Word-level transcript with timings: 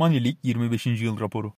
Money 0.00 0.24
League 0.24 0.38
25. 0.42 0.86
yıl 0.86 1.20
raporu. 1.20 1.52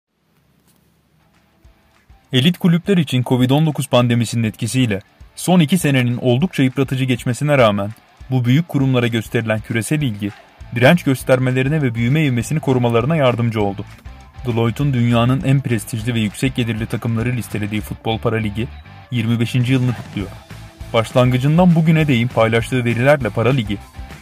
Elit 2.32 2.58
kulüpler 2.58 2.96
için 2.96 3.22
Covid-19 3.22 3.88
pandemisinin 3.88 4.42
etkisiyle 4.42 5.00
son 5.36 5.60
iki 5.60 5.78
senenin 5.78 6.16
oldukça 6.16 6.62
yıpratıcı 6.62 7.04
geçmesine 7.04 7.58
rağmen 7.58 7.90
bu 8.30 8.44
büyük 8.44 8.68
kurumlara 8.68 9.06
gösterilen 9.06 9.60
küresel 9.60 10.02
ilgi, 10.02 10.30
direnç 10.74 11.02
göstermelerine 11.02 11.82
ve 11.82 11.94
büyüme 11.94 12.24
ivmesini 12.24 12.60
korumalarına 12.60 13.16
yardımcı 13.16 13.62
oldu. 13.62 13.84
Deloitte'un 14.46 14.94
dünyanın 14.94 15.42
en 15.44 15.60
prestijli 15.60 16.14
ve 16.14 16.20
yüksek 16.20 16.54
gelirli 16.54 16.86
takımları 16.86 17.32
listelediği 17.32 17.80
Futbol 17.80 18.18
Para 18.18 18.36
Ligi 18.36 18.68
25. 19.10 19.54
yılını 19.54 19.94
kutluyor. 19.94 20.28
Başlangıcından 20.92 21.74
bugüne 21.74 22.08
değin 22.08 22.28
paylaştığı 22.28 22.84
verilerle 22.84 23.30
Para 23.30 23.50
Ligi, 23.50 23.78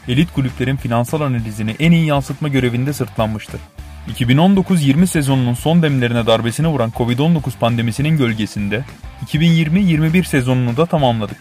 elit 0.09 0.33
kulüplerin 0.33 0.77
finansal 0.77 1.21
analizini 1.21 1.77
en 1.79 1.93
iyi 1.93 2.07
yansıtma 2.07 2.49
görevinde 2.49 2.93
sırtlanmıştır. 2.93 3.61
2019-20 4.09 5.07
sezonunun 5.07 5.55
son 5.55 5.83
demlerine 5.83 6.27
darbesini 6.27 6.69
vuran 6.69 6.91
Covid-19 6.91 7.59
pandemisinin 7.61 8.17
gölgesinde 8.17 8.85
2020-21 9.27 10.25
sezonunu 10.25 10.77
da 10.77 10.87
tamamladık. 10.87 11.37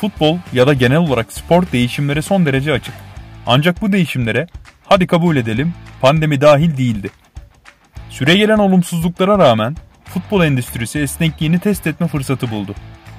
Futbol 0.00 0.38
ya 0.52 0.66
da 0.66 0.74
genel 0.74 0.98
olarak 0.98 1.32
spor 1.32 1.64
değişimlere 1.72 2.22
son 2.22 2.46
derece 2.46 2.72
açık. 2.72 2.94
Ancak 3.46 3.82
bu 3.82 3.92
değişimlere 3.92 4.46
hadi 4.84 5.06
kabul 5.06 5.36
edelim 5.36 5.74
pandemi 6.00 6.40
dahil 6.40 6.76
değildi. 6.76 7.10
Süre 8.10 8.36
gelen 8.36 8.58
olumsuzluklara 8.58 9.38
rağmen 9.38 9.76
futbol 10.04 10.44
endüstrisi 10.44 10.98
esnekliğini 10.98 11.58
test 11.58 11.86
etme 11.86 12.08
fırsatı 12.08 12.50
buldu. 12.50 12.74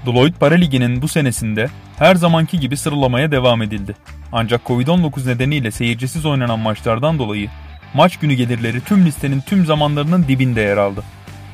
Deloitte 0.06 0.40
Para 0.40 0.56
Ligi'nin 0.56 1.02
bu 1.02 1.08
senesinde 1.08 1.70
her 2.00 2.16
zamanki 2.16 2.60
gibi 2.60 2.78
sıralamaya 2.78 3.32
devam 3.32 3.62
edildi. 3.62 3.96
Ancak 4.32 4.62
Covid-19 4.66 5.28
nedeniyle 5.28 5.72
seyircisiz 5.72 6.26
oynanan 6.26 6.60
maçlardan 6.60 7.20
dolayı 7.20 7.50
maç 7.98 8.18
günü 8.18 8.34
gelirleri 8.34 8.82
tüm 8.82 9.06
listenin 9.06 9.42
tüm 9.42 9.66
zamanlarının 9.66 10.28
dibinde 10.28 10.62
yer 10.62 10.78
aldı. 10.78 11.04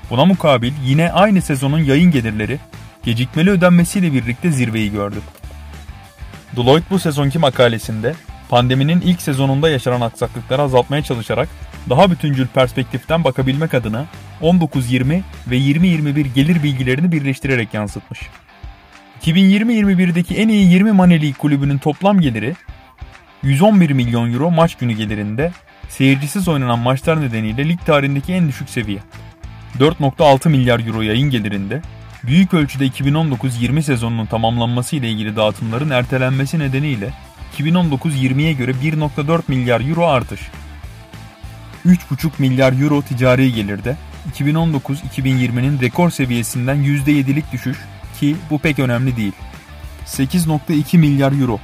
Buna 0.10 0.26
mukabil 0.26 0.74
yine 0.86 1.12
aynı 1.12 1.42
sezonun 1.42 1.80
yayın 1.80 2.12
gelirleri 2.12 2.60
gecikmeli 3.04 3.50
ödenmesiyle 3.50 4.14
birlikte 4.14 4.52
zirveyi 4.52 4.92
gördü. 4.92 5.20
Deloitte 6.56 6.90
bu 6.90 7.00
sezonki 7.00 7.40
makalesinde 7.40 8.14
pandeminin 8.50 9.02
ilk 9.02 9.22
sezonunda 9.22 9.70
yaşanan 9.70 10.02
aksaklıkları 10.02 10.62
azaltmaya 10.62 11.04
çalışarak 11.04 11.50
daha 11.90 12.12
bütüncül 12.12 12.48
perspektiften 12.48 13.24
bakabilmek 13.24 13.74
adına 13.74 14.06
19-20 14.42 15.22
ve 15.48 15.58
20-21 15.58 16.34
gelir 16.36 16.64
bilgilerini 16.64 17.12
birleştirerek 17.12 17.74
yansıtmış. 17.74 18.20
2020-21'deki 19.22 20.36
en 20.36 20.48
iyi 20.48 20.72
20 20.72 20.92
Maneli 20.92 21.34
kulübünün 21.34 21.78
toplam 21.78 22.22
geliri 22.22 22.56
111 23.44 23.90
milyon 23.90 24.34
euro 24.34 24.52
maç 24.52 24.76
günü 24.76 24.94
gelirinde 24.94 25.52
seyircisiz 25.98 26.48
oynanan 26.48 26.80
maçlar 26.80 27.22
nedeniyle 27.22 27.70
lig 27.70 27.80
tarihindeki 27.86 28.34
en 28.34 28.48
düşük 28.48 28.70
seviye. 28.70 29.00
4.6 29.80 30.50
milyar 30.50 30.88
euro 30.88 31.02
yayın 31.02 31.30
gelirinde 31.30 31.82
büyük 32.24 32.54
ölçüde 32.54 32.88
2019-20 32.88 33.82
sezonunun 33.82 34.26
tamamlanması 34.26 34.96
ile 34.96 35.10
ilgili 35.10 35.36
dağıtımların 35.36 35.90
ertelenmesi 35.90 36.60
nedeniyle 36.60 37.14
2019-20'ye 37.58 38.54
göre 38.54 38.72
1.4 38.72 39.42
milyar 39.48 39.90
euro 39.90 40.08
artış. 40.08 40.40
3,5 41.86 42.30
milyar 42.38 42.82
euro 42.82 43.02
ticari 43.02 43.54
gelirde 43.54 43.98
2019-2020'nin 44.34 45.82
rekor 45.82 46.10
seviyesinden 46.10 46.78
%7'lik 46.78 47.52
düşüş 47.52 47.78
ki 48.20 48.36
bu 48.50 48.60
pek 48.60 48.80
önemli 48.80 49.18
değil. 49.18 49.34
8.2 50.06 50.98
milyar 50.98 51.42
euro. 51.42 51.60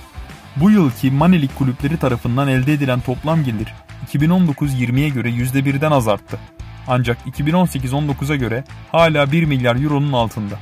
Bu 0.55 0.71
yılki 0.71 1.11
Manelik 1.11 1.55
kulüpleri 1.57 1.97
tarafından 1.97 2.47
elde 2.47 2.73
edilen 2.73 2.99
toplam 2.99 3.43
gelir 3.43 3.67
2019-20'ye 4.07 5.09
göre 5.09 5.29
%1'den 5.29 5.91
az 5.91 6.07
arttı. 6.07 6.39
Ancak 6.87 7.17
2018-19'a 7.27 8.35
göre 8.35 8.63
hala 8.91 9.31
1 9.31 9.43
milyar 9.43 9.75
euronun 9.75 10.13
altında. 10.13 10.55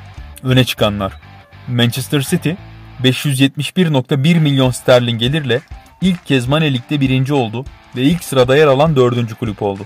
Öne 0.43 0.63
çıkanlar 0.63 1.13
Manchester 1.67 2.21
City 2.21 2.51
571.1 3.03 4.39
milyon 4.39 4.71
sterlin 4.71 5.17
gelirle 5.17 5.61
ilk 6.01 6.25
kez 6.25 6.47
Manelik'te 6.47 7.01
birinci 7.01 7.33
oldu 7.33 7.65
ve 7.95 8.01
ilk 8.01 8.23
sırada 8.23 8.57
yer 8.57 8.67
alan 8.67 8.95
dördüncü 8.95 9.35
kulüp 9.35 9.61
oldu. 9.61 9.85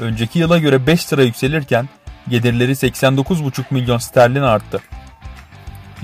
Önceki 0.00 0.38
yıla 0.38 0.58
göre 0.58 0.86
5 0.86 1.00
sıra 1.00 1.22
yükselirken 1.22 1.88
gelirleri 2.28 2.72
89,5 2.72 3.64
milyon 3.70 3.98
sterlin 3.98 4.42
arttı. 4.42 4.80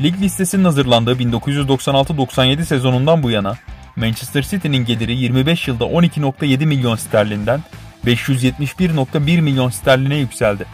Lig 0.02 0.20
listesinin 0.20 0.64
hazırlandığı 0.64 1.16
1996-97 1.16 2.64
sezonundan 2.64 3.22
bu 3.22 3.30
yana 3.30 3.56
Manchester 3.96 4.42
City'nin 4.42 4.84
geliri 4.84 5.16
25 5.16 5.68
yılda 5.68 5.84
12.7 5.84 6.66
milyon 6.66 6.96
sterlinden 6.96 7.60
571.1 8.06 9.40
milyon 9.40 9.70
sterline 9.70 10.16
yükseldi. 10.16 10.66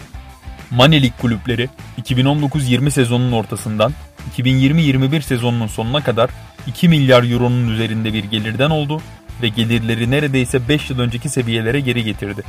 League 0.78 1.12
kulüpleri 1.20 1.68
2019-20 2.02 2.90
sezonunun 2.90 3.32
ortasından 3.32 3.92
2020-21 4.36 5.22
sezonunun 5.22 5.66
sonuna 5.66 6.04
kadar 6.04 6.30
2 6.66 6.88
milyar 6.88 7.32
euronun 7.32 7.68
üzerinde 7.68 8.12
bir 8.12 8.24
gelirden 8.24 8.70
oldu 8.70 9.00
ve 9.42 9.48
gelirleri 9.48 10.10
neredeyse 10.10 10.68
5 10.68 10.90
yıl 10.90 10.98
önceki 10.98 11.28
seviyelere 11.28 11.80
geri 11.80 12.04
getirdi. 12.04 12.42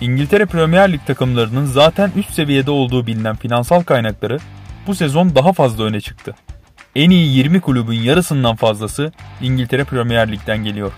İngiltere 0.00 0.46
Premier 0.46 0.92
Lig 0.92 1.00
takımlarının 1.06 1.66
zaten 1.66 2.12
üst 2.16 2.32
seviyede 2.32 2.70
olduğu 2.70 3.06
bilinen 3.06 3.36
finansal 3.36 3.82
kaynakları 3.82 4.38
bu 4.86 4.94
sezon 4.94 5.34
daha 5.34 5.52
fazla 5.52 5.84
öne 5.84 6.00
çıktı. 6.00 6.34
En 6.96 7.10
iyi 7.10 7.36
20 7.36 7.60
kulübün 7.60 8.02
yarısından 8.02 8.56
fazlası 8.56 9.12
İngiltere 9.42 9.84
Premier 9.84 10.32
Lig'den 10.32 10.64
geliyor. 10.64 10.92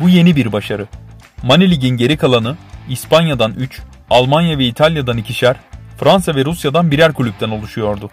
Bu 0.00 0.08
yeni 0.08 0.36
bir 0.36 0.52
başarı. 0.52 0.86
Money 1.42 1.70
Lig'in 1.70 1.96
geri 1.96 2.16
kalanı 2.16 2.56
İspanya'dan 2.88 3.52
3, 3.52 3.82
Almanya 4.10 4.58
ve 4.58 4.64
İtalya'dan 4.64 5.16
ikişer, 5.16 5.56
Fransa 6.00 6.34
ve 6.34 6.44
Rusya'dan 6.44 6.90
birer 6.90 7.12
kulüpten 7.12 7.50
oluşuyordu. 7.50 8.10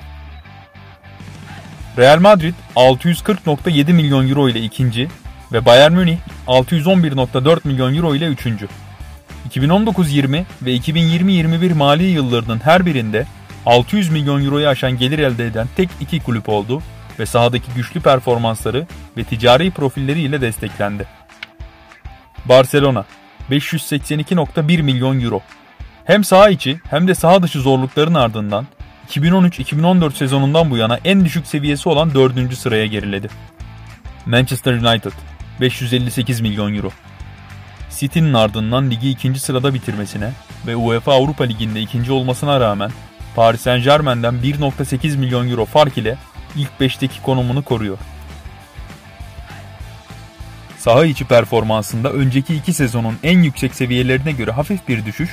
Real 1.97 2.19
Madrid 2.19 2.53
640.7 2.75 3.93
milyon 3.93 4.29
euro 4.29 4.49
ile 4.49 4.61
ikinci 4.61 5.07
ve 5.51 5.65
Bayern 5.65 5.93
Münih 5.93 6.17
611.4 6.47 7.59
milyon 7.63 7.95
euro 7.95 8.15
ile 8.15 8.25
üçüncü. 8.25 8.67
2019-20 9.49 10.43
ve 10.61 10.75
2020-21 10.75 11.73
mali 11.73 12.03
yıllarının 12.03 12.59
her 12.59 12.85
birinde 12.85 13.25
600 13.65 14.09
milyon 14.09 14.45
euroyu 14.45 14.67
aşan 14.67 14.97
gelir 14.97 15.19
elde 15.19 15.47
eden 15.47 15.67
tek 15.75 15.89
iki 16.01 16.19
kulüp 16.19 16.49
oldu 16.49 16.81
ve 17.19 17.25
sahadaki 17.25 17.71
güçlü 17.75 18.01
performansları 18.01 18.87
ve 19.17 19.23
ticari 19.23 19.71
profilleriyle 19.71 20.41
desteklendi. 20.41 21.05
Barcelona 22.45 23.05
582.1 23.51 24.81
milyon 24.81 25.21
euro. 25.21 25.41
Hem 26.05 26.23
saha 26.23 26.49
içi 26.49 26.79
hem 26.89 27.07
de 27.07 27.15
saha 27.15 27.43
dışı 27.43 27.59
zorlukların 27.59 28.13
ardından 28.13 28.67
2013-2014 29.09 30.13
sezonundan 30.13 30.71
bu 30.71 30.77
yana 30.77 30.99
en 31.05 31.25
düşük 31.25 31.47
seviyesi 31.47 31.89
olan 31.89 32.13
4. 32.13 32.57
sıraya 32.57 32.85
geriledi. 32.85 33.29
Manchester 34.25 34.73
United 34.73 35.11
558 35.61 36.41
milyon 36.41 36.75
euro. 36.75 36.91
City'nin 37.89 38.33
ardından 38.33 38.91
ligi 38.91 39.09
ikinci 39.09 39.39
sırada 39.39 39.73
bitirmesine 39.73 40.31
ve 40.67 40.75
UEFA 40.75 41.13
Avrupa 41.13 41.43
Ligi'nde 41.43 41.81
ikinci 41.81 42.11
olmasına 42.11 42.59
rağmen 42.59 42.91
Paris 43.35 43.61
Saint 43.61 43.83
Germain'den 43.83 44.33
1.8 44.33 45.17
milyon 45.17 45.49
euro 45.49 45.65
fark 45.65 45.97
ile 45.97 46.17
ilk 46.55 46.69
5'teki 46.79 47.21
konumunu 47.21 47.63
koruyor. 47.63 47.97
Saha 50.77 51.05
içi 51.05 51.25
performansında 51.25 52.11
önceki 52.11 52.55
iki 52.55 52.73
sezonun 52.73 53.17
en 53.23 53.43
yüksek 53.43 53.75
seviyelerine 53.75 54.31
göre 54.31 54.51
hafif 54.51 54.87
bir 54.87 55.05
düşüş, 55.05 55.29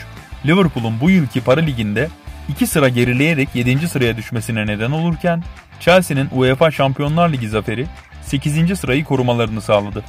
Liverpool'un 0.46 1.00
bu 1.00 1.10
yılki 1.10 1.40
para 1.40 1.60
liginde 1.60 2.08
2 2.48 2.66
sıra 2.66 2.88
gerileyerek 2.88 3.48
7. 3.54 3.88
sıraya 3.88 4.16
düşmesine 4.16 4.66
neden 4.66 4.90
olurken, 4.90 5.42
Chelsea'nin 5.80 6.28
UEFA 6.32 6.70
Şampiyonlar 6.70 7.32
Ligi 7.32 7.48
zaferi 7.48 7.86
8. 8.22 8.78
sırayı 8.78 9.04
korumalarını 9.04 9.60
sağladı. 9.60 10.04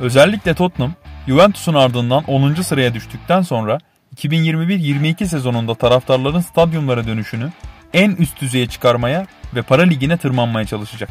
Özellikle 0.00 0.54
Tottenham, 0.54 0.94
Juventus'un 1.26 1.74
ardından 1.74 2.24
10. 2.24 2.54
sıraya 2.54 2.94
düştükten 2.94 3.42
sonra 3.42 3.78
2021-22 4.16 5.26
sezonunda 5.26 5.74
taraftarların 5.74 6.40
stadyumlara 6.40 7.06
dönüşünü 7.06 7.52
en 7.92 8.10
üst 8.10 8.40
düzeye 8.40 8.66
çıkarmaya 8.66 9.26
ve 9.54 9.62
para 9.62 9.82
ligine 9.82 10.16
tırmanmaya 10.16 10.66
çalışacak. 10.66 11.10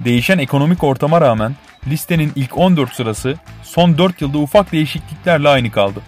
Değişen 0.00 0.38
ekonomik 0.38 0.84
ortama 0.84 1.20
rağmen 1.20 1.56
listenin 1.86 2.32
ilk 2.36 2.58
14 2.58 2.94
sırası 2.94 3.34
son 3.62 3.98
4 3.98 4.20
yılda 4.22 4.38
ufak 4.38 4.72
değişikliklerle 4.72 5.48
aynı 5.48 5.70
kaldı. 5.70 6.00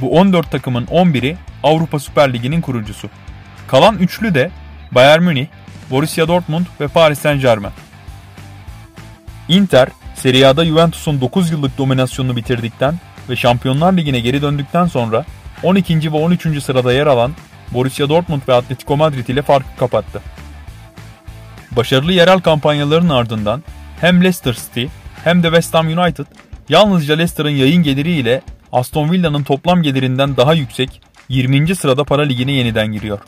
Bu 0.00 0.18
14 0.18 0.50
takımın 0.50 0.86
11'i 0.86 1.36
Avrupa 1.62 1.98
Süper 1.98 2.32
Ligi'nin 2.32 2.60
kurucusu. 2.60 3.08
Kalan 3.68 3.98
üçlü 3.98 4.34
de 4.34 4.50
Bayern 4.92 5.22
Münih, 5.22 5.46
Borussia 5.90 6.28
Dortmund 6.28 6.66
ve 6.80 6.88
Paris 6.88 7.18
Saint 7.18 7.42
Germain. 7.42 7.74
Inter, 9.48 9.88
Serie 10.14 10.46
A'da 10.46 10.64
Juventus'un 10.64 11.20
9 11.20 11.50
yıllık 11.50 11.78
dominasyonunu 11.78 12.36
bitirdikten 12.36 12.94
ve 13.28 13.36
Şampiyonlar 13.36 13.92
Ligi'ne 13.92 14.20
geri 14.20 14.42
döndükten 14.42 14.86
sonra 14.86 15.24
12. 15.62 16.12
ve 16.12 16.16
13. 16.16 16.62
sırada 16.62 16.92
yer 16.92 17.06
alan 17.06 17.32
Borussia 17.72 18.08
Dortmund 18.08 18.42
ve 18.48 18.54
Atletico 18.54 18.96
Madrid 18.96 19.28
ile 19.28 19.42
farkı 19.42 19.76
kapattı. 19.78 20.22
Başarılı 21.70 22.12
yerel 22.12 22.40
kampanyaların 22.40 23.08
ardından 23.08 23.62
hem 24.00 24.20
Leicester 24.20 24.54
City 24.54 24.84
hem 25.24 25.42
de 25.42 25.46
West 25.46 25.74
Ham 25.74 25.86
United 25.86 26.26
yalnızca 26.68 27.14
Leicester'ın 27.14 27.50
yayın 27.50 27.82
geliri 27.82 28.10
ile 28.10 28.42
Aston 28.72 29.12
Villa'nın 29.12 29.42
toplam 29.42 29.82
gelirinden 29.82 30.36
daha 30.36 30.54
yüksek 30.54 31.00
20. 31.28 31.74
sırada 31.76 32.04
para 32.04 32.22
ligine 32.22 32.52
yeniden 32.52 32.92
giriyor. 32.92 33.18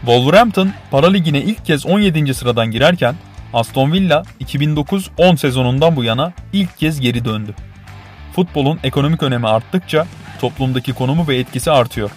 Wolverhampton 0.00 0.72
para 0.90 1.06
ligine 1.06 1.40
ilk 1.42 1.66
kez 1.66 1.86
17. 1.86 2.34
sıradan 2.34 2.70
girerken 2.70 3.14
Aston 3.54 3.92
Villa 3.92 4.22
2009-10 4.40 5.36
sezonundan 5.36 5.96
bu 5.96 6.04
yana 6.04 6.32
ilk 6.52 6.78
kez 6.78 7.00
geri 7.00 7.24
döndü. 7.24 7.54
Futbolun 8.32 8.78
ekonomik 8.84 9.22
önemi 9.22 9.48
arttıkça 9.48 10.06
toplumdaki 10.40 10.92
konumu 10.92 11.28
ve 11.28 11.36
etkisi 11.36 11.70
artıyor. 11.70 12.10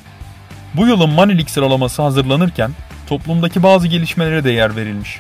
Bu 0.74 0.88
yılın 0.88 1.18
League 1.18 1.48
sıralaması 1.48 2.02
hazırlanırken 2.02 2.72
toplumdaki 3.08 3.64
bazı 3.64 3.88
gelişmelere 3.88 4.44
de 4.44 4.52
yer 4.52 4.75
verilmiş. 4.75 5.20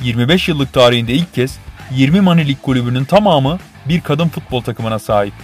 25 0.00 0.48
yıllık 0.48 0.72
tarihinde 0.72 1.12
ilk 1.12 1.34
kez 1.34 1.58
20 1.90 2.20
Money 2.20 2.44
League 2.44 2.62
kulübünün 2.62 3.04
tamamı 3.04 3.58
bir 3.88 4.00
kadın 4.00 4.28
futbol 4.28 4.60
takımına 4.60 4.98
sahip. 4.98 5.34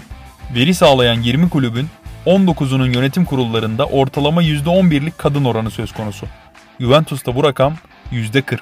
Veri 0.54 0.74
sağlayan 0.74 1.22
20 1.22 1.48
kulübün 1.48 1.88
19'unun 2.26 2.94
yönetim 2.94 3.24
kurullarında 3.24 3.86
ortalama 3.86 4.42
%11'lik 4.42 5.18
kadın 5.18 5.44
oranı 5.44 5.70
söz 5.70 5.92
konusu. 5.92 6.26
Juventus'ta 6.80 7.34
bu 7.34 7.44
rakam 7.44 7.74
%40. 8.12 8.58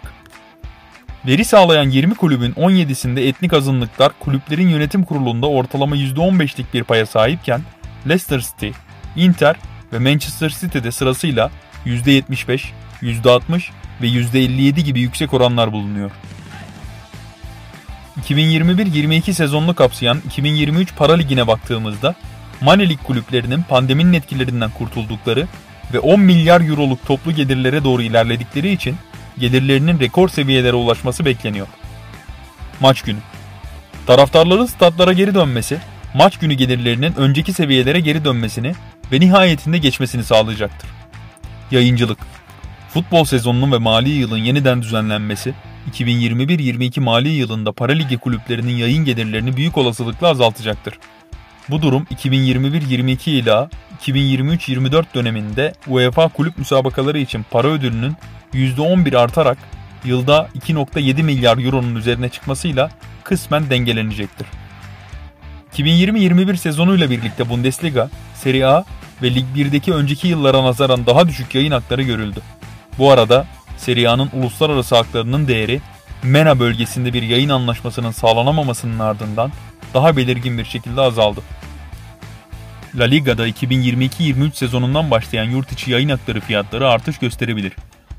Veri 1.26 1.44
sağlayan 1.44 1.90
20 1.90 2.14
kulübün 2.14 2.52
17'sinde 2.52 3.28
etnik 3.28 3.52
azınlıklar 3.52 4.12
kulüplerin 4.20 4.68
yönetim 4.68 5.04
kurulunda 5.04 5.46
ortalama 5.46 5.96
%15'lik 5.96 6.74
bir 6.74 6.84
paya 6.84 7.06
sahipken 7.06 7.60
Leicester 8.08 8.40
City, 8.40 8.68
Inter 9.16 9.56
ve 9.92 9.98
Manchester 9.98 10.56
City'de 10.60 10.92
sırasıyla 10.92 11.50
%75, 11.86 12.72
%60 13.02 13.70
ve 14.02 14.06
%57 14.06 14.80
gibi 14.80 15.00
yüksek 15.00 15.34
oranlar 15.34 15.72
bulunuyor. 15.72 16.10
2021-22 18.22 19.32
sezonunu 19.32 19.74
kapsayan 19.74 20.22
2023 20.26 20.96
Para 20.96 21.12
Ligi'ne 21.12 21.46
baktığımızda 21.46 22.14
Money 22.60 22.88
League 22.88 23.04
kulüplerinin 23.04 23.62
pandeminin 23.62 24.12
etkilerinden 24.12 24.70
kurtuldukları 24.70 25.46
ve 25.92 25.98
10 25.98 26.20
milyar 26.20 26.60
euroluk 26.60 27.06
toplu 27.06 27.32
gelirlere 27.32 27.84
doğru 27.84 28.02
ilerledikleri 28.02 28.72
için 28.72 28.96
gelirlerinin 29.38 30.00
rekor 30.00 30.28
seviyelere 30.28 30.76
ulaşması 30.76 31.24
bekleniyor. 31.24 31.66
Maç 32.80 33.02
günü 33.02 33.18
Taraftarların 34.06 34.66
statlara 34.66 35.12
geri 35.12 35.34
dönmesi, 35.34 35.78
maç 36.14 36.38
günü 36.38 36.54
gelirlerinin 36.54 37.14
önceki 37.16 37.52
seviyelere 37.52 38.00
geri 38.00 38.24
dönmesini 38.24 38.74
ve 39.12 39.20
nihayetinde 39.20 39.78
geçmesini 39.78 40.24
sağlayacaktır. 40.24 40.90
Yayıncılık 41.70 42.18
Futbol 42.96 43.24
sezonunun 43.24 43.72
ve 43.72 43.78
mali 43.78 44.10
yılın 44.10 44.38
yeniden 44.38 44.82
düzenlenmesi, 44.82 45.54
2021-22 45.92 47.00
mali 47.00 47.28
yılında 47.28 47.72
para 47.72 47.92
ligi 47.92 48.18
kulüplerinin 48.18 48.76
yayın 48.76 49.04
gelirlerini 49.04 49.56
büyük 49.56 49.78
olasılıkla 49.78 50.28
azaltacaktır. 50.28 50.98
Bu 51.68 51.82
durum 51.82 52.06
2021-22 52.14 53.30
ila 53.30 53.68
2023-24 54.02 55.04
döneminde 55.14 55.72
UEFA 55.86 56.28
kulüp 56.28 56.58
müsabakaları 56.58 57.18
için 57.18 57.44
para 57.50 57.68
ödülünün 57.68 58.16
%11 58.54 59.18
artarak 59.18 59.58
yılda 60.04 60.48
2.7 60.58 61.22
milyar 61.22 61.58
euronun 61.58 61.96
üzerine 61.96 62.28
çıkmasıyla 62.28 62.90
kısmen 63.24 63.70
dengelenecektir. 63.70 64.46
2020-21 65.78 66.56
sezonuyla 66.56 67.10
birlikte 67.10 67.48
Bundesliga, 67.48 68.10
Serie 68.34 68.64
A 68.64 68.84
ve 69.22 69.34
Lig 69.34 69.44
1'deki 69.56 69.92
önceki 69.92 70.28
yıllara 70.28 70.64
nazaran 70.64 71.06
daha 71.06 71.28
düşük 71.28 71.54
yayın 71.54 71.70
hakları 71.70 72.02
görüldü. 72.02 72.40
Bu 72.98 73.10
arada 73.10 73.46
Serie 73.76 74.06
A'nın 74.06 74.30
uluslararası 74.32 74.96
haklarının 74.96 75.48
değeri 75.48 75.80
MENA 76.22 76.58
bölgesinde 76.58 77.12
bir 77.12 77.22
yayın 77.22 77.48
anlaşmasının 77.48 78.10
sağlanamamasının 78.10 78.98
ardından 78.98 79.52
daha 79.94 80.16
belirgin 80.16 80.58
bir 80.58 80.64
şekilde 80.64 81.00
azaldı. 81.00 81.40
La 82.94 83.04
Liga'da 83.04 83.48
2022-23 83.48 84.52
sezonundan 84.52 85.10
başlayan 85.10 85.44
yurt 85.44 85.72
içi 85.72 85.90
yayın 85.90 86.08
hakları 86.08 86.40
fiyatları 86.40 86.88
artış 86.88 87.18
gösterebilir. 87.18 87.72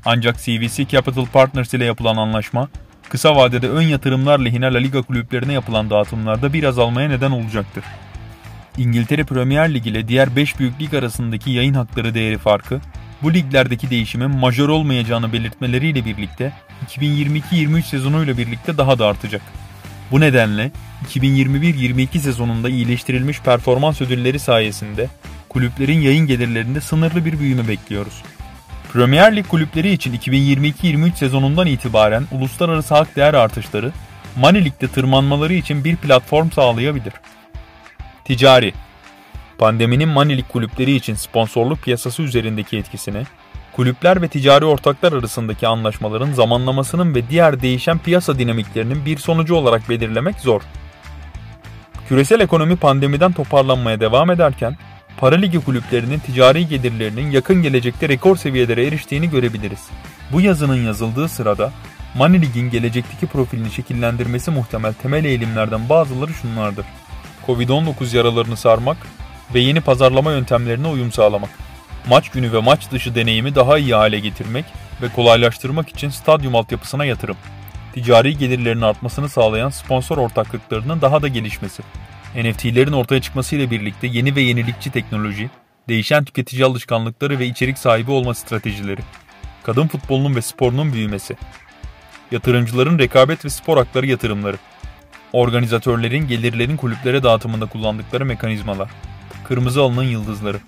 Ancak 0.04 0.42
CVC 0.42 0.88
Capital 0.88 1.26
Partners 1.26 1.74
ile 1.74 1.84
yapılan 1.84 2.16
anlaşma, 2.16 2.68
kısa 3.08 3.36
vadede 3.36 3.68
ön 3.68 3.82
yatırımlar 3.82 4.38
lehine 4.38 4.72
La 4.72 4.78
Liga 4.78 5.02
kulüplerine 5.02 5.52
yapılan 5.52 5.90
dağıtımlarda 5.90 6.52
bir 6.52 6.64
azalmaya 6.64 7.08
neden 7.08 7.30
olacaktır. 7.30 7.84
İngiltere 8.76 9.24
Premier 9.24 9.74
Lig 9.74 9.86
ile 9.86 10.08
diğer 10.08 10.36
5 10.36 10.58
büyük 10.58 10.80
lig 10.80 10.94
arasındaki 10.94 11.50
yayın 11.50 11.74
hakları 11.74 12.14
değeri 12.14 12.38
farkı, 12.38 12.80
bu 13.22 13.34
liglerdeki 13.34 13.90
değişimin 13.90 14.30
majör 14.30 14.68
olmayacağını 14.68 15.32
belirtmeleriyle 15.32 16.04
birlikte 16.04 16.52
2022-23 16.86 17.82
sezonuyla 17.82 18.38
birlikte 18.38 18.78
daha 18.78 18.98
da 18.98 19.06
artacak. 19.06 19.42
Bu 20.10 20.20
nedenle 20.20 20.70
2021-22 21.08 22.18
sezonunda 22.18 22.68
iyileştirilmiş 22.68 23.40
performans 23.40 24.00
ödülleri 24.00 24.38
sayesinde 24.38 25.08
kulüplerin 25.48 26.00
yayın 26.00 26.26
gelirlerinde 26.26 26.80
sınırlı 26.80 27.24
bir 27.24 27.40
büyüme 27.40 27.68
bekliyoruz. 27.68 28.22
Premier 28.92 29.36
Lig 29.36 29.46
kulüpleri 29.48 29.90
için 29.90 30.12
2022-23 30.12 31.16
sezonundan 31.16 31.66
itibaren 31.66 32.26
uluslararası 32.32 32.94
hak 32.94 33.16
değer 33.16 33.34
artışları, 33.34 33.92
Money 34.36 34.64
League'de 34.64 34.88
tırmanmaları 34.88 35.54
için 35.54 35.84
bir 35.84 35.96
platform 35.96 36.50
sağlayabilir. 36.50 37.12
Ticari 38.24 38.72
Pandeminin 39.58 40.08
Money 40.08 40.36
League 40.36 40.48
kulüpleri 40.52 40.94
için 40.94 41.14
sponsorluk 41.14 41.82
piyasası 41.82 42.22
üzerindeki 42.22 42.78
etkisini, 42.78 43.22
kulüpler 43.76 44.22
ve 44.22 44.28
ticari 44.28 44.64
ortaklar 44.64 45.12
arasındaki 45.12 45.66
anlaşmaların 45.66 46.32
zamanlamasının 46.32 47.14
ve 47.14 47.28
diğer 47.28 47.60
değişen 47.60 47.98
piyasa 47.98 48.38
dinamiklerinin 48.38 49.06
bir 49.06 49.16
sonucu 49.18 49.54
olarak 49.54 49.88
belirlemek 49.88 50.40
zor. 50.40 50.62
Küresel 52.08 52.40
ekonomi 52.40 52.76
pandemiden 52.76 53.32
toparlanmaya 53.32 54.00
devam 54.00 54.30
ederken, 54.30 54.76
para 55.18 55.36
ligi 55.36 55.60
kulüplerinin 55.60 56.18
ticari 56.18 56.68
gelirlerinin 56.68 57.30
yakın 57.30 57.62
gelecekte 57.62 58.08
rekor 58.08 58.36
seviyelere 58.36 58.86
eriştiğini 58.86 59.30
görebiliriz. 59.30 59.88
Bu 60.32 60.40
yazının 60.40 60.84
yazıldığı 60.86 61.28
sırada 61.28 61.72
Money 62.14 62.42
League'in 62.42 62.70
gelecekteki 62.70 63.26
profilini 63.26 63.70
şekillendirmesi 63.70 64.50
muhtemel 64.50 64.92
temel 64.92 65.24
eğilimlerden 65.24 65.88
bazıları 65.88 66.34
şunlardır. 66.34 66.86
Covid-19 67.46 68.16
yaralarını 68.16 68.56
sarmak 68.56 68.96
ve 69.54 69.60
yeni 69.60 69.80
pazarlama 69.80 70.32
yöntemlerine 70.32 70.88
uyum 70.88 71.12
sağlamak. 71.12 71.50
Maç 72.08 72.28
günü 72.28 72.52
ve 72.52 72.60
maç 72.60 72.90
dışı 72.90 73.14
deneyimi 73.14 73.54
daha 73.54 73.78
iyi 73.78 73.94
hale 73.94 74.20
getirmek 74.20 74.64
ve 75.02 75.08
kolaylaştırmak 75.08 75.88
için 75.88 76.08
stadyum 76.08 76.54
altyapısına 76.54 77.04
yatırım. 77.04 77.36
Ticari 77.94 78.38
gelirlerin 78.38 78.80
artmasını 78.80 79.28
sağlayan 79.28 79.70
sponsor 79.70 80.18
ortaklıklarının 80.18 81.00
daha 81.00 81.22
da 81.22 81.28
gelişmesi. 81.28 81.82
NFT'lerin 82.36 82.92
ortaya 82.92 83.20
çıkmasıyla 83.20 83.70
birlikte 83.70 84.06
yeni 84.06 84.36
ve 84.36 84.40
yenilikçi 84.40 84.90
teknoloji, 84.90 85.50
değişen 85.88 86.24
tüketici 86.24 86.64
alışkanlıkları 86.64 87.38
ve 87.38 87.46
içerik 87.46 87.78
sahibi 87.78 88.10
olma 88.10 88.34
stratejileri. 88.34 89.00
Kadın 89.62 89.88
futbolunun 89.88 90.36
ve 90.36 90.42
sporunun 90.42 90.92
büyümesi. 90.92 91.36
Yatırımcıların 92.30 92.98
rekabet 92.98 93.44
ve 93.44 93.50
spor 93.50 93.76
hakları 93.76 94.06
yatırımları. 94.06 94.56
Organizatörlerin 95.32 96.28
gelirlerin 96.28 96.76
kulüplere 96.76 97.22
dağıtımında 97.22 97.66
kullandıkları 97.66 98.24
mekanizmalar. 98.24 98.90
Kırmızı 99.44 99.82
alının 99.82 100.04
yıldızları. 100.04 100.58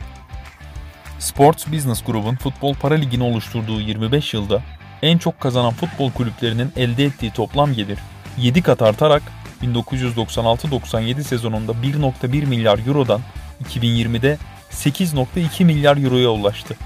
Sports 1.18 1.66
Business 1.66 2.04
Group'un 2.04 2.36
futbol 2.36 2.74
para 2.74 2.94
ligini 2.94 3.22
oluşturduğu 3.22 3.80
25 3.80 4.34
yılda 4.34 4.62
en 5.02 5.18
çok 5.18 5.40
kazanan 5.40 5.72
futbol 5.72 6.10
kulüplerinin 6.10 6.72
elde 6.76 7.04
ettiği 7.04 7.30
toplam 7.30 7.72
gelir 7.74 7.98
7 8.38 8.62
kat 8.62 8.82
artarak 8.82 9.22
1996-97 9.62 11.22
sezonunda 11.22 11.72
1.1 11.72 12.46
milyar 12.46 12.86
eurodan 12.86 13.20
2020'de 13.64 14.38
8.2 14.70 15.64
milyar 15.64 15.96
euroya 15.96 16.28
ulaştı. 16.28 16.76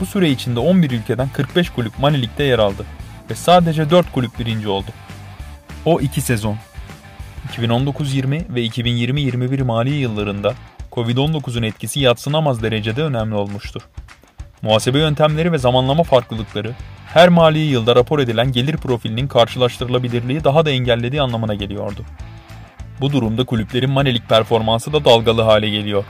Bu 0.00 0.06
süre 0.06 0.30
içinde 0.30 0.60
11 0.60 0.90
ülkeden 0.90 1.28
45 1.28 1.70
kulüp 1.70 1.98
Mani 1.98 2.22
Lig'de 2.22 2.44
yer 2.44 2.58
aldı 2.58 2.86
ve 3.30 3.34
sadece 3.34 3.90
4 3.90 4.12
kulüp 4.12 4.38
birinci 4.38 4.68
oldu. 4.68 4.90
O 5.84 6.00
iki 6.00 6.20
sezon 6.20 6.56
2019-20 7.52 8.54
ve 8.54 8.66
2020-21 8.66 9.62
mali 9.62 9.94
yıllarında 9.94 10.54
Covid-19'un 10.92 11.62
etkisi 11.62 12.00
yatsınamaz 12.00 12.62
derecede 12.62 13.02
önemli 13.02 13.34
olmuştur. 13.34 13.82
Muhasebe 14.62 14.98
yöntemleri 14.98 15.52
ve 15.52 15.58
zamanlama 15.58 16.02
farklılıkları 16.02 16.74
her 17.14 17.28
mali 17.28 17.58
yılda 17.58 17.96
rapor 17.96 18.18
edilen 18.18 18.52
gelir 18.52 18.76
profilinin 18.76 19.28
karşılaştırılabilirliği 19.28 20.44
daha 20.44 20.64
da 20.64 20.70
engellediği 20.70 21.22
anlamına 21.22 21.54
geliyordu. 21.54 22.04
Bu 23.00 23.12
durumda 23.12 23.44
kulüplerin 23.44 23.90
manelik 23.90 24.28
performansı 24.28 24.92
da 24.92 25.04
dalgalı 25.04 25.42
hale 25.42 25.70
geliyor. 25.70 26.04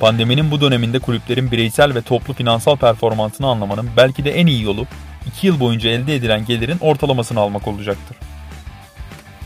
Pandeminin 0.00 0.50
bu 0.50 0.60
döneminde 0.60 0.98
kulüplerin 0.98 1.50
bireysel 1.50 1.94
ve 1.94 2.02
toplu 2.02 2.34
finansal 2.34 2.76
performansını 2.76 3.46
anlamanın 3.46 3.88
belki 3.96 4.24
de 4.24 4.30
en 4.30 4.46
iyi 4.46 4.62
yolu 4.62 4.86
2 5.26 5.46
yıl 5.46 5.60
boyunca 5.60 5.90
elde 5.90 6.14
edilen 6.14 6.46
gelirin 6.46 6.78
ortalamasını 6.80 7.40
almak 7.40 7.68
olacaktır. 7.68 8.16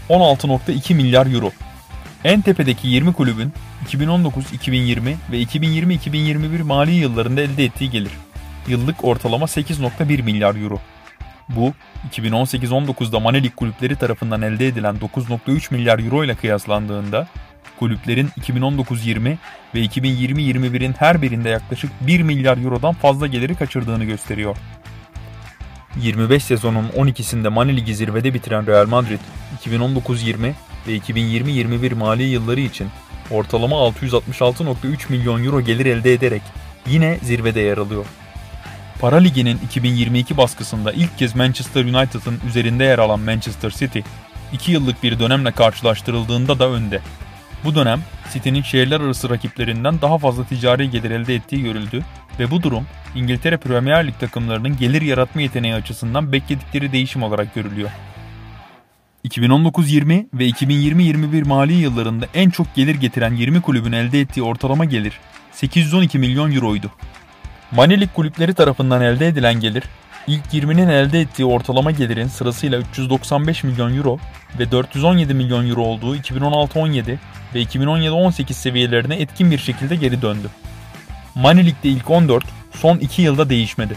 16.2 0.08 0.94
milyar 0.94 1.26
euro. 1.34 1.50
En 2.24 2.40
tepedeki 2.40 2.88
20 2.88 3.12
kulübün 3.12 3.52
2019-2020 3.86 5.14
ve 5.32 5.42
2020-2021 5.42 6.62
mali 6.62 6.92
yıllarında 6.92 7.40
elde 7.40 7.64
ettiği 7.64 7.90
gelir. 7.90 8.12
Yıllık 8.68 9.04
ortalama 9.04 9.46
8.1 9.46 10.22
milyar 10.22 10.54
euro. 10.54 10.80
Bu 11.56 11.72
2018-19'da 12.10 13.20
Manelik 13.20 13.56
kulüpleri 13.56 13.96
tarafından 13.96 14.42
elde 14.42 14.66
edilen 14.66 14.96
9.3 14.96 15.74
milyar 15.74 15.98
euro 15.98 16.24
ile 16.24 16.34
kıyaslandığında 16.34 17.28
kulüplerin 17.78 18.28
2019-20 18.40 19.36
ve 19.74 19.78
2020-21'in 19.78 20.92
her 20.92 21.22
birinde 21.22 21.48
yaklaşık 21.48 21.90
1 22.00 22.22
milyar 22.22 22.64
eurodan 22.64 22.94
fazla 22.94 23.26
geliri 23.26 23.54
kaçırdığını 23.54 24.04
gösteriyor. 24.04 24.56
25 25.96 26.44
sezonun 26.44 26.88
12'sinde 26.88 27.48
Mani 27.48 27.76
Ligi 27.76 27.94
zirvede 27.94 28.34
bitiren 28.34 28.66
Real 28.66 28.86
Madrid, 28.86 29.18
2019-20 29.64 30.52
ve 30.86 30.96
2020-21 30.96 31.94
mali 31.94 32.22
yılları 32.22 32.60
için 32.60 32.88
ortalama 33.30 33.76
666.3 33.76 34.74
milyon 35.08 35.44
euro 35.44 35.60
gelir 35.60 35.86
elde 35.86 36.12
ederek 36.12 36.42
yine 36.86 37.18
zirvede 37.22 37.60
yer 37.60 37.78
alıyor. 37.78 38.04
Para 39.00 39.16
Ligi'nin 39.16 39.58
2022 39.64 40.36
baskısında 40.36 40.92
ilk 40.92 41.18
kez 41.18 41.36
Manchester 41.36 41.84
United'ın 41.84 42.40
üzerinde 42.48 42.84
yer 42.84 42.98
alan 42.98 43.20
Manchester 43.20 43.70
City, 43.70 43.98
2 44.52 44.72
yıllık 44.72 45.02
bir 45.02 45.18
dönemle 45.18 45.52
karşılaştırıldığında 45.52 46.58
da 46.58 46.70
önde. 46.70 47.00
Bu 47.64 47.74
dönem 47.74 48.00
City'nin 48.32 48.62
şehirler 48.62 49.00
arası 49.00 49.30
rakiplerinden 49.30 50.00
daha 50.00 50.18
fazla 50.18 50.44
ticari 50.44 50.90
gelir 50.90 51.10
elde 51.10 51.34
ettiği 51.34 51.62
görüldü 51.62 52.04
ve 52.38 52.50
bu 52.50 52.62
durum 52.62 52.86
İngiltere 53.14 53.56
Premier 53.56 54.06
Lig 54.06 54.14
takımlarının 54.20 54.76
gelir 54.76 55.02
yaratma 55.02 55.40
yeteneği 55.40 55.74
açısından 55.74 56.32
bekledikleri 56.32 56.92
değişim 56.92 57.22
olarak 57.22 57.54
görülüyor. 57.54 57.90
2019-20 59.24 60.26
ve 60.34 60.48
2020-21 60.48 61.48
mali 61.48 61.72
yıllarında 61.72 62.26
en 62.34 62.50
çok 62.50 62.74
gelir 62.74 62.94
getiren 62.94 63.34
20 63.34 63.60
kulübün 63.60 63.92
elde 63.92 64.20
ettiği 64.20 64.42
ortalama 64.42 64.84
gelir 64.84 65.20
812 65.52 66.18
milyon 66.18 66.52
euroydu. 66.52 66.90
Manilik 67.72 68.14
kulüpleri 68.14 68.54
tarafından 68.54 69.02
elde 69.02 69.26
edilen 69.26 69.60
gelir, 69.60 69.84
ilk 70.26 70.46
20'nin 70.54 70.88
elde 70.88 71.20
ettiği 71.20 71.44
ortalama 71.44 71.90
gelirin 71.90 72.28
sırasıyla 72.28 72.78
395 72.78 73.64
milyon 73.64 73.96
euro 73.96 74.18
ve 74.58 74.70
417 74.70 75.34
milyon 75.34 75.68
euro 75.68 75.82
olduğu 75.82 76.16
2016-17 76.16 77.16
ve 77.54 77.62
2017-18 77.62 78.52
seviyelerine 78.52 79.16
etkin 79.16 79.50
bir 79.50 79.58
şekilde 79.58 79.96
geri 79.96 80.22
döndü. 80.22 80.48
Manilik'te 81.34 81.88
ilk 81.88 82.10
14 82.10 82.44
son 82.72 82.98
2 82.98 83.22
yılda 83.22 83.50
değişmedi. 83.50 83.94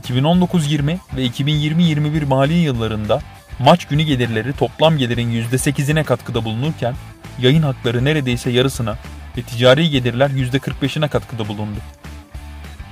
2019-20 0.00 0.96
ve 1.16 1.26
2020-21 1.26 2.24
mali 2.24 2.54
yıllarında 2.54 3.20
maç 3.58 3.84
günü 3.84 4.02
gelirleri 4.02 4.52
toplam 4.52 4.98
gelirin 4.98 5.30
%8'ine 5.30 6.04
katkıda 6.04 6.44
bulunurken 6.44 6.94
yayın 7.38 7.62
hakları 7.62 8.04
neredeyse 8.04 8.50
yarısına 8.50 8.96
ve 9.36 9.42
ticari 9.42 9.90
gelirler 9.90 10.30
%45'ine 10.30 11.08
katkıda 11.08 11.48
bulundu. 11.48 11.78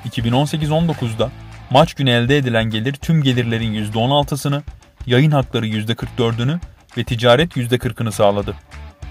2018-19'da 0.09 1.31
maç 1.71 1.95
günü 1.95 2.11
elde 2.11 2.37
edilen 2.37 2.65
gelir 2.65 2.93
tüm 2.93 3.23
gelirlerin 3.23 3.93
%16'sını, 3.93 4.63
yayın 5.07 5.31
hakları 5.31 5.67
%44'ünü 5.67 6.59
ve 6.99 7.05
ticaret 7.05 7.57
%40'ını 7.57 8.13
sağladı. 8.13 8.55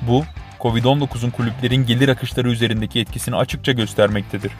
Bu, 0.01 0.23
Covid-19'un 0.59 1.29
kulüplerin 1.29 1.85
gelir 1.85 2.09
akışları 2.09 2.51
üzerindeki 2.51 2.99
etkisini 2.99 3.35
açıkça 3.35 3.71
göstermektedir. 3.71 4.51